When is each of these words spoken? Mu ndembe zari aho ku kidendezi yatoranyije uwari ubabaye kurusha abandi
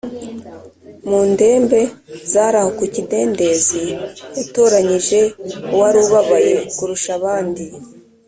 Mu 1.07 1.19
ndembe 1.31 1.81
zari 2.31 2.57
aho 2.61 2.69
ku 2.77 2.85
kidendezi 2.93 3.83
yatoranyije 4.37 5.19
uwari 5.73 5.97
ubabaye 6.05 6.55
kurusha 6.77 7.09
abandi 7.19 7.63